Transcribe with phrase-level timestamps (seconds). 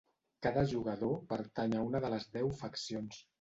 [0.45, 3.23] Cada jugador pertany a una de les deu faccions.